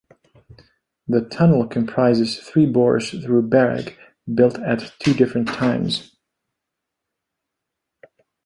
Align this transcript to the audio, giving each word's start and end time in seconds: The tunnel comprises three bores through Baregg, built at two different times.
The 1.07 1.25
tunnel 1.29 1.67
comprises 1.67 2.39
three 2.39 2.65
bores 2.65 3.11
through 3.11 3.49
Baregg, 3.49 3.97
built 4.33 4.57
at 4.57 4.91
two 4.97 5.13
different 5.13 5.47
times. 5.49 6.15